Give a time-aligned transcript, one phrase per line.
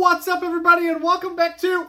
[0.00, 1.88] What's up, everybody, and welcome back to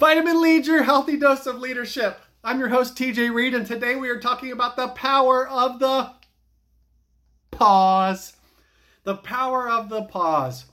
[0.00, 2.18] Vitamin Lead, your healthy dose of leadership.
[2.42, 6.10] I'm your host, TJ Reed, and today we are talking about the power of the
[7.52, 8.32] pause.
[9.04, 10.64] The power of the pause.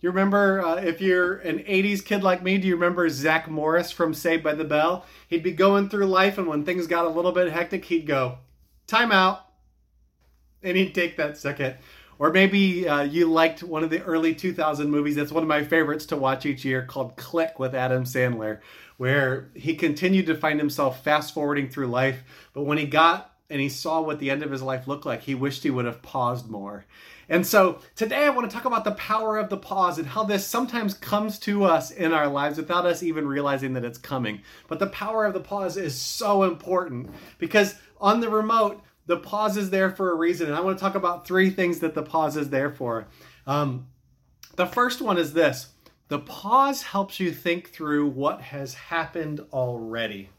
[0.00, 3.90] You remember, uh, if you're an 80s kid like me, do you remember Zach Morris
[3.90, 5.04] from Saved by the Bell?
[5.28, 8.38] He'd be going through life, and when things got a little bit hectic, he'd go,
[8.86, 9.42] Time out.
[10.62, 11.76] And he'd take that second.
[12.18, 15.64] Or maybe uh, you liked one of the early 2000 movies that's one of my
[15.64, 18.60] favorites to watch each year called Click with Adam Sandler,
[18.96, 22.22] where he continued to find himself fast forwarding through life.
[22.52, 25.22] But when he got and he saw what the end of his life looked like,
[25.22, 26.86] he wished he would have paused more.
[27.28, 30.24] And so today I want to talk about the power of the pause and how
[30.24, 34.42] this sometimes comes to us in our lives without us even realizing that it's coming.
[34.68, 39.56] But the power of the pause is so important because on the remote, the pause
[39.56, 40.46] is there for a reason.
[40.46, 43.06] And I want to talk about three things that the pause is there for.
[43.46, 43.88] Um,
[44.56, 45.72] the first one is this
[46.08, 50.30] the pause helps you think through what has happened already.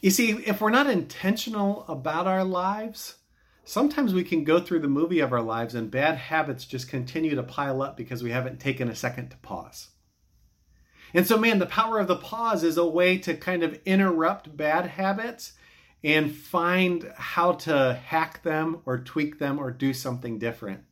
[0.00, 3.18] You see, if we're not intentional about our lives,
[3.64, 7.36] sometimes we can go through the movie of our lives and bad habits just continue
[7.36, 9.90] to pile up because we haven't taken a second to pause.
[11.14, 14.56] And so, man, the power of the pause is a way to kind of interrupt
[14.56, 15.52] bad habits
[16.04, 20.82] and find how to hack them or tweak them or do something different.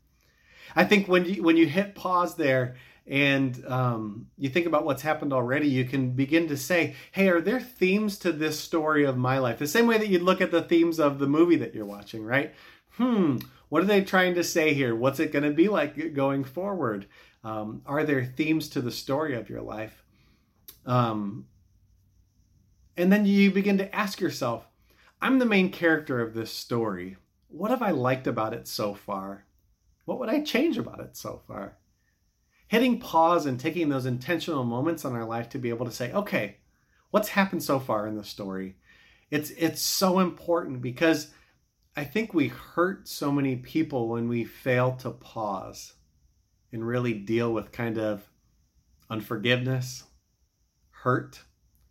[0.76, 5.02] I think when you when you hit pause there and um, you think about what's
[5.02, 9.16] happened already, you can begin to say, "Hey, are there themes to this story of
[9.16, 11.74] my life?" The same way that you'd look at the themes of the movie that
[11.74, 12.54] you're watching, right?
[12.92, 13.38] Hmm,
[13.68, 14.94] what are they trying to say here?
[14.94, 17.06] What's it going to be like going forward?
[17.42, 20.04] Um, are there themes to the story of your life?
[20.86, 21.46] Um,
[22.96, 24.68] and then you begin to ask yourself,
[25.22, 27.16] I'm the main character of this story.
[27.48, 29.44] What have I liked about it so far?
[30.06, 31.76] What would I change about it so far?
[32.68, 36.12] Hitting pause and taking those intentional moments in our life to be able to say,
[36.12, 36.56] okay,
[37.10, 38.76] what's happened so far in the story?
[39.30, 41.32] It's it's so important because
[41.96, 45.94] I think we hurt so many people when we fail to pause
[46.72, 48.22] and really deal with kind of
[49.10, 50.04] unforgiveness,
[50.90, 51.42] hurt,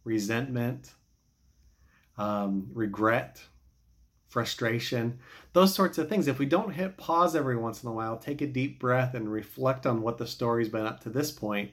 [0.03, 0.93] resentment,
[2.19, 3.41] um, regret,
[4.27, 5.17] frustration,
[5.53, 6.27] those sorts of things.
[6.27, 9.31] If we don't hit pause every once in a while, take a deep breath and
[9.31, 11.71] reflect on what the story's been up to this point,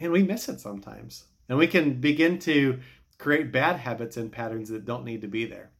[0.00, 1.24] man, we miss it sometimes.
[1.48, 2.80] And we can begin to
[3.18, 5.70] create bad habits and patterns that don't need to be there.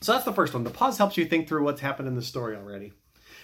[0.00, 0.64] So that's the first one.
[0.64, 2.92] The pause helps you think through what's happened in the story already.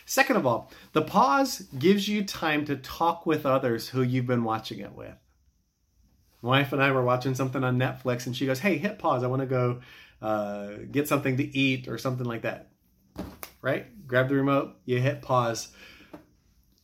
[0.06, 4.44] Second of all, the pause gives you time to talk with others who you've been
[4.44, 5.14] watching it with.
[6.46, 9.22] Wife and I were watching something on Netflix, and she goes, "Hey, hit pause.
[9.22, 9.80] I want to go
[10.22, 12.68] uh, get something to eat or something like that."
[13.60, 14.06] Right?
[14.06, 14.76] Grab the remote.
[14.84, 15.68] You hit pause.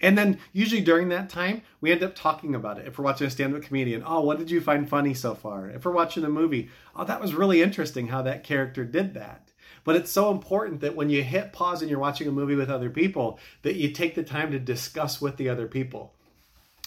[0.00, 2.88] And then usually during that time, we end up talking about it.
[2.88, 5.70] If we're watching a stand-up comedian, oh, what did you find funny so far?
[5.70, 9.52] If we're watching a movie, oh, that was really interesting how that character did that.
[9.84, 12.68] But it's so important that when you hit pause and you're watching a movie with
[12.68, 16.14] other people, that you take the time to discuss with the other people.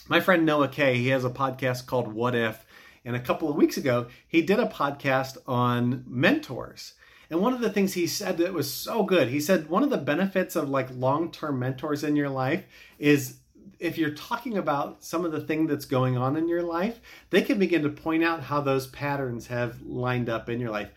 [0.07, 2.64] My friend Noah Kay, he has a podcast called What If,
[3.05, 6.93] and a couple of weeks ago, he did a podcast on mentors.
[7.29, 9.89] And one of the things he said that was so good, he said one of
[9.89, 12.63] the benefits of like long-term mentors in your life
[12.99, 13.37] is
[13.79, 16.99] if you're talking about some of the thing that's going on in your life,
[17.29, 20.89] they can begin to point out how those patterns have lined up in your life.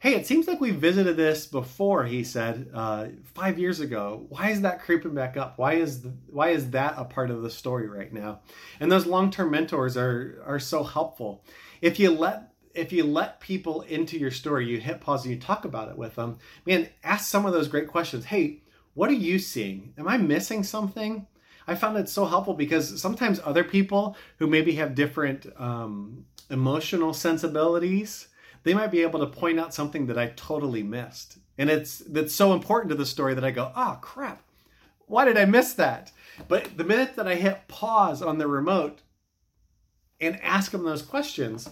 [0.00, 2.04] Hey, it seems like we visited this before.
[2.04, 4.26] He said uh, five years ago.
[4.28, 5.58] Why is that creeping back up?
[5.58, 8.40] Why is the, why is that a part of the story right now?
[8.78, 11.44] And those long term mentors are are so helpful.
[11.82, 15.40] If you let if you let people into your story, you hit pause and you
[15.40, 16.38] talk about it with them.
[16.64, 18.26] Man, ask some of those great questions.
[18.26, 18.62] Hey,
[18.94, 19.94] what are you seeing?
[19.98, 21.26] Am I missing something?
[21.66, 27.12] I found it so helpful because sometimes other people who maybe have different um, emotional
[27.12, 28.27] sensibilities
[28.62, 31.38] they might be able to point out something that I totally missed.
[31.56, 34.42] And it's that's so important to the story that I go, oh crap,
[35.06, 36.12] why did I miss that?
[36.46, 39.00] But the minute that I hit pause on the remote
[40.20, 41.70] and ask them those questions,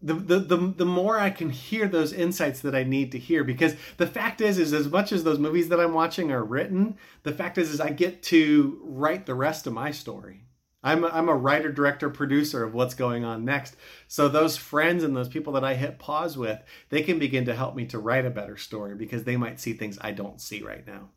[0.00, 3.44] the, the, the, the more I can hear those insights that I need to hear.
[3.44, 6.96] Because the fact is, is as much as those movies that I'm watching are written,
[7.24, 10.44] the fact is, is I get to write the rest of my story.
[10.82, 13.76] I'm a, I'm a writer, director, producer of what's going on next.
[14.06, 17.54] So those friends and those people that I hit pause with, they can begin to
[17.54, 20.62] help me to write a better story because they might see things I don't see
[20.62, 21.10] right now.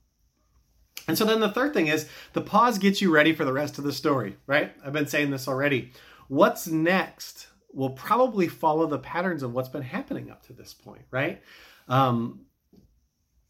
[1.07, 3.77] And so then the third thing is the pause gets you ready for the rest
[3.77, 4.71] of the story, right?
[4.85, 5.91] I've been saying this already.
[6.27, 11.03] What's next will probably follow the patterns of what's been happening up to this point,
[11.11, 11.41] right?
[11.87, 12.45] Um,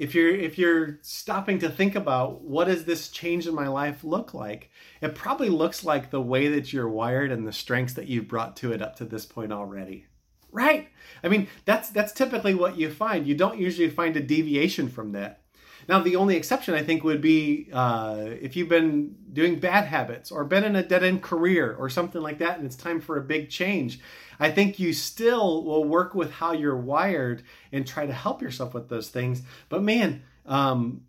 [0.02, 4.04] if you're if you're stopping to think about what does this change in my life
[4.04, 8.08] look like it probably looks like the way that you're wired and the strengths that
[8.08, 10.08] you've brought to it up to this point already.
[10.52, 10.90] Right?
[11.24, 13.28] I mean that's that's typically what you find.
[13.28, 15.41] You don't usually find a deviation from that
[15.88, 20.32] now, the only exception I think would be uh, if you've been doing bad habits
[20.32, 23.18] or been in a dead end career or something like that, and it's time for
[23.18, 24.00] a big change.
[24.40, 28.74] I think you still will work with how you're wired and try to help yourself
[28.74, 29.42] with those things.
[29.70, 31.02] But man, um,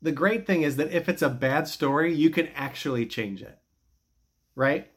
[0.00, 3.58] the great thing is that if it's a bad story, you can actually change it,
[4.54, 4.90] right?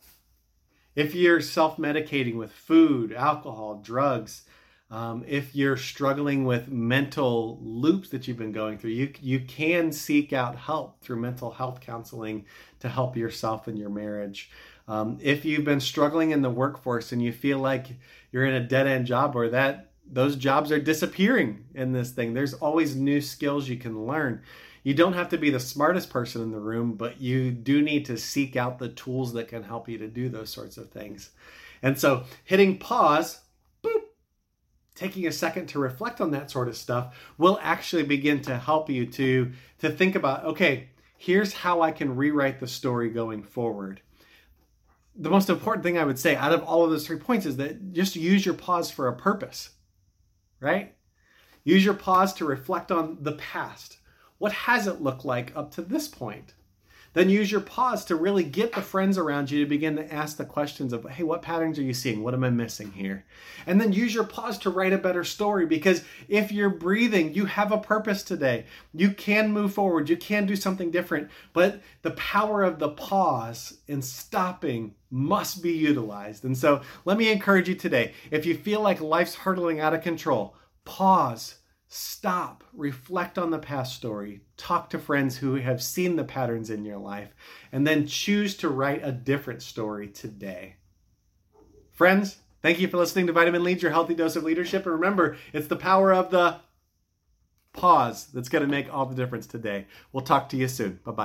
[0.96, 4.44] If you're self medicating with food, alcohol, drugs,
[4.92, 9.92] um, if you're struggling with mental loops that you've been going through, you you can
[9.92, 12.46] seek out help through mental health counseling
[12.82, 14.52] to help yourself and your marriage.
[14.88, 17.88] Um, if you've been struggling in the workforce and you feel like
[18.32, 22.36] you're in a dead end job or that those jobs are disappearing in this thing,
[22.36, 24.44] there's always new skills you can learn.
[24.84, 28.06] You don't have to be the smartest person in the room, but you do need
[28.06, 31.32] to seek out the tools that can help you to do those sorts of things.
[31.82, 33.42] And so, hitting pause
[34.96, 38.90] taking a second to reflect on that sort of stuff will actually begin to help
[38.90, 44.02] you to to think about okay here's how i can rewrite the story going forward.
[45.18, 47.58] The most important thing i would say out of all of those three points is
[47.58, 49.70] that just use your pause for a purpose
[50.60, 50.96] right?
[51.64, 53.98] Use your pause to reflect on the past.
[54.38, 56.54] What has it looked like up to this point
[57.16, 60.38] then use your pause to really get the friends around you to begin to ask
[60.38, 62.22] the questions of, hey, what patterns are you seeing?
[62.22, 63.26] What am I missing here?
[63.66, 67.46] And then use your pause to write a better story because if you're breathing, you
[67.46, 68.66] have a purpose today.
[68.94, 73.78] You can move forward, you can do something different, but the power of the pause
[73.88, 76.44] and stopping must be utilized.
[76.44, 80.02] And so let me encourage you today if you feel like life's hurtling out of
[80.02, 81.56] control, pause
[81.88, 86.84] Stop, reflect on the past story, talk to friends who have seen the patterns in
[86.84, 87.36] your life,
[87.72, 90.76] and then choose to write a different story today.
[91.92, 94.86] Friends, thank you for listening to Vitamin Leads, your healthy dose of leadership.
[94.86, 96.58] And remember, it's the power of the
[97.72, 99.86] pause that's going to make all the difference today.
[100.12, 101.00] We'll talk to you soon.
[101.06, 101.24] Bye bye.